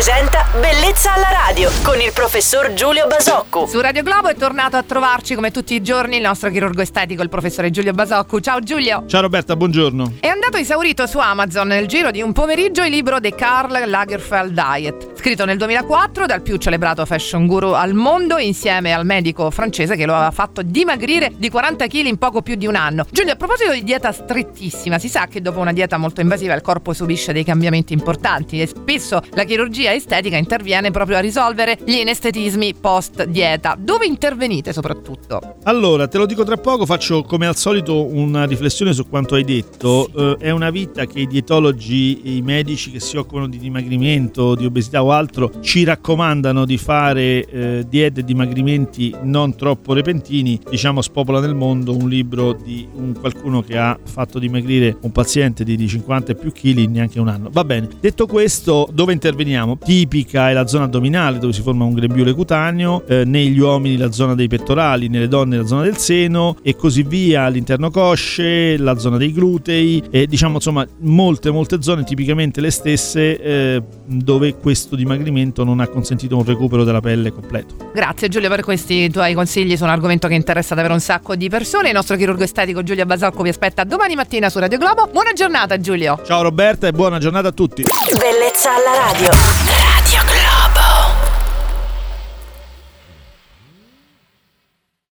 presenta 0.00 0.46
Bellezza 0.58 1.12
alla 1.12 1.28
radio 1.30 1.70
con 1.82 2.00
il 2.00 2.10
professor 2.14 2.72
Giulio 2.72 3.06
Basocco. 3.06 3.66
Su 3.66 3.82
Radio 3.82 4.02
Globo 4.02 4.28
è 4.28 4.34
tornato 4.34 4.78
a 4.78 4.82
trovarci 4.82 5.34
come 5.34 5.50
tutti 5.50 5.74
i 5.74 5.82
giorni 5.82 6.16
il 6.16 6.22
nostro 6.22 6.48
chirurgo 6.48 6.80
estetico, 6.80 7.22
il 7.22 7.28
professore 7.28 7.68
Giulio 7.68 7.92
Basocco. 7.92 8.40
Ciao 8.40 8.60
Giulio. 8.60 9.04
Ciao 9.06 9.20
Roberta, 9.20 9.56
buongiorno. 9.56 10.14
È 10.20 10.26
andato 10.26 10.56
esaurito 10.56 11.06
su 11.06 11.18
Amazon 11.18 11.68
nel 11.68 11.86
giro 11.86 12.10
di 12.10 12.22
un 12.22 12.32
pomeriggio 12.32 12.82
il 12.82 12.92
libro 12.92 13.20
The 13.20 13.34
Karl 13.34 13.90
Lagerfeld 13.90 14.52
Diet, 14.52 15.19
scritto 15.20 15.44
nel 15.44 15.58
2004 15.58 16.24
dal 16.24 16.40
più 16.40 16.56
celebrato 16.56 17.04
fashion 17.04 17.46
guru 17.46 17.72
al 17.72 17.92
mondo 17.92 18.38
insieme 18.38 18.94
al 18.94 19.04
medico 19.04 19.50
francese 19.50 19.94
che 19.94 20.06
lo 20.06 20.14
aveva 20.14 20.30
fatto 20.30 20.62
dimagrire 20.62 21.30
di 21.36 21.50
40 21.50 21.86
kg 21.88 22.06
in 22.06 22.16
poco 22.16 22.40
più 22.40 22.54
di 22.54 22.66
un 22.66 22.74
anno. 22.74 23.04
Giulio, 23.10 23.34
a 23.34 23.36
proposito 23.36 23.70
di 23.70 23.84
dieta 23.84 24.12
strettissima, 24.12 24.98
si 24.98 25.10
sa 25.10 25.26
che 25.26 25.42
dopo 25.42 25.58
una 25.60 25.74
dieta 25.74 25.98
molto 25.98 26.22
invasiva 26.22 26.54
il 26.54 26.62
corpo 26.62 26.94
subisce 26.94 27.34
dei 27.34 27.44
cambiamenti 27.44 27.92
importanti 27.92 28.62
e 28.62 28.66
spesso 28.66 29.20
la 29.32 29.44
chirurgia 29.44 29.92
estetica 29.92 30.38
interviene 30.38 30.90
proprio 30.90 31.18
a 31.18 31.20
risolvere 31.20 31.76
gli 31.84 31.96
inestetismi 31.96 32.76
post 32.80 33.24
dieta. 33.24 33.76
Dove 33.78 34.06
intervenite 34.06 34.72
soprattutto? 34.72 35.56
Allora, 35.64 36.08
te 36.08 36.16
lo 36.16 36.24
dico 36.24 36.44
tra 36.44 36.56
poco, 36.56 36.86
faccio 36.86 37.24
come 37.24 37.46
al 37.46 37.56
solito 37.56 38.06
una 38.06 38.46
riflessione 38.46 38.94
su 38.94 39.06
quanto 39.06 39.34
hai 39.34 39.44
detto. 39.44 40.08
Sì. 40.14 40.18
Eh, 40.18 40.36
è 40.38 40.50
una 40.50 40.70
vita 40.70 41.04
che 41.04 41.20
i 41.20 41.26
dietologi 41.26 42.36
i 42.36 42.40
medici 42.40 42.90
che 42.90 43.00
si 43.00 43.18
occupano 43.18 43.48
di 43.48 43.58
dimagrimento, 43.58 44.54
di 44.54 44.64
obesità 44.64 45.02
o 45.02 45.08
altro 45.10 45.52
ci 45.60 45.84
raccomandano 45.84 46.64
di 46.64 46.78
fare 46.78 47.44
eh, 47.44 47.86
diete 47.88 48.24
dimagrimenti 48.24 49.14
non 49.22 49.54
troppo 49.54 49.92
repentini. 49.92 50.58
Diciamo 50.68 51.02
spopola 51.02 51.40
nel 51.40 51.54
mondo 51.54 51.96
un 51.96 52.08
libro 52.08 52.52
di 52.52 52.86
un 52.94 53.14
qualcuno 53.18 53.62
che 53.62 53.76
ha 53.76 53.98
fatto 54.02 54.38
dimagrire 54.38 54.96
un 55.02 55.12
paziente 55.12 55.64
di 55.64 55.88
50 55.88 56.32
e 56.32 56.34
più 56.34 56.52
chili 56.52 56.84
in 56.84 56.92
neanche 56.92 57.20
un 57.20 57.28
anno. 57.28 57.48
Va 57.50 57.64
bene. 57.64 57.88
Detto 58.00 58.26
questo, 58.26 58.88
dove 58.92 59.12
interveniamo? 59.12 59.78
Tipica 59.78 60.50
è 60.50 60.52
la 60.52 60.66
zona 60.66 60.84
addominale 60.84 61.38
dove 61.38 61.52
si 61.52 61.62
forma 61.62 61.84
un 61.84 61.94
grembiule 61.94 62.32
cutaneo, 62.32 63.04
eh, 63.06 63.24
negli 63.24 63.58
uomini 63.58 63.96
la 63.96 64.12
zona 64.12 64.34
dei 64.34 64.48
pettorali, 64.48 65.08
nelle 65.08 65.28
donne 65.28 65.56
la 65.56 65.66
zona 65.66 65.82
del 65.82 65.96
seno 65.96 66.56
e 66.62 66.76
così 66.76 67.02
via, 67.02 67.44
all'interno 67.44 67.90
cosce, 67.90 68.76
la 68.76 68.98
zona 68.98 69.16
dei 69.16 69.32
glutei 69.32 70.02
e 70.10 70.26
diciamo 70.26 70.54
insomma 70.54 70.86
molte 71.00 71.50
molte 71.50 71.82
zone, 71.82 72.04
tipicamente 72.04 72.60
le 72.60 72.70
stesse, 72.70 73.40
eh, 73.40 73.82
dove 74.06 74.56
questo 74.56 74.96
dimagrimento 75.00 75.64
non 75.64 75.80
ha 75.80 75.88
consentito 75.88 76.36
un 76.36 76.44
recupero 76.44 76.84
della 76.84 77.00
pelle 77.00 77.32
completo. 77.32 77.74
Grazie 77.92 78.28
Giulio 78.28 78.48
per 78.48 78.62
questi 78.62 79.10
tuoi 79.10 79.34
consigli 79.34 79.76
su 79.76 79.84
un 79.84 79.90
argomento 79.90 80.28
che 80.28 80.34
interessa 80.34 80.74
davvero 80.74 80.94
un 80.94 81.00
sacco 81.00 81.34
di 81.34 81.48
persone. 81.48 81.88
Il 81.88 81.94
nostro 81.94 82.16
chirurgo 82.16 82.44
estetico 82.44 82.82
Giulio 82.82 83.04
Basocco 83.06 83.42
vi 83.42 83.48
aspetta 83.48 83.84
domani 83.84 84.14
mattina 84.14 84.48
su 84.48 84.58
Radio 84.58 84.78
Globo. 84.78 85.08
Buona 85.10 85.32
giornata 85.32 85.78
Giulio. 85.80 86.20
Ciao 86.24 86.42
Roberta 86.42 86.86
e 86.86 86.92
buona 86.92 87.18
giornata 87.18 87.48
a 87.48 87.52
tutti. 87.52 87.82
Bellezza 87.82 88.70
alla 88.74 89.12
radio. 89.12 89.89